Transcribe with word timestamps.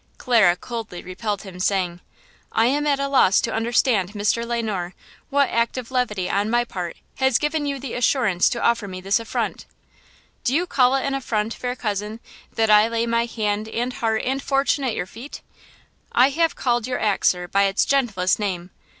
Clara 0.17 0.55
coldly 0.55 1.03
repelled 1.03 1.43
him, 1.43 1.59
saying: 1.59 2.01
"I 2.51 2.65
am 2.65 2.87
at 2.87 2.99
a 2.99 3.07
loss 3.07 3.39
to 3.41 3.53
understand, 3.53 4.13
Mr. 4.13 4.43
Le 4.43 4.59
Noir, 4.63 4.95
what 5.29 5.49
act 5.49 5.77
of 5.77 5.91
levity 5.91 6.27
on 6.27 6.49
my 6.49 6.63
part 6.65 6.97
has 7.17 7.37
given 7.37 7.67
you 7.67 7.77
the 7.77 7.93
assurance 7.93 8.49
to 8.49 8.63
offer 8.63 8.87
me 8.87 8.99
this 8.99 9.19
affront!" 9.19 9.67
"Do 10.43 10.55
you 10.55 10.65
call 10.65 10.95
it 10.95 11.05
an 11.05 11.13
affront, 11.13 11.53
fair 11.53 11.75
cousin, 11.75 12.19
that 12.55 12.71
I 12.71 12.87
lay 12.87 13.05
my 13.05 13.25
hand 13.27 13.69
and 13.69 13.93
heart 13.93 14.23
and 14.25 14.41
fortune 14.41 14.83
at 14.83 14.95
your 14.95 15.05
feet?" 15.05 15.43
"I 16.11 16.31
have 16.31 16.55
called 16.55 16.87
your 16.87 16.97
acts 16.99 17.29
sir, 17.29 17.47
by 17.47 17.65
its 17.65 17.85
gentlest 17.85 18.39
name. 18.39 18.71